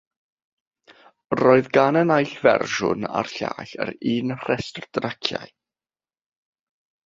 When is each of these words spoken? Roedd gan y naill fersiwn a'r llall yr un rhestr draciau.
Roedd 1.39 1.69
gan 1.77 1.99
y 2.01 2.03
naill 2.13 2.33
fersiwn 2.47 3.07
a'r 3.21 3.31
llall 3.35 3.71
yr 3.87 3.95
un 4.15 4.35
rhestr 4.47 4.91
draciau. 4.99 5.57